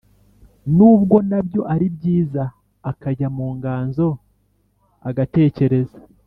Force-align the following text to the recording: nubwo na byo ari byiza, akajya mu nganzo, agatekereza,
nubwo 0.75 1.15
na 1.29 1.39
byo 1.47 1.61
ari 1.73 1.87
byiza, 1.95 2.43
akajya 2.91 3.27
mu 3.35 3.47
nganzo, 3.55 4.05
agatekereza, 5.09 5.97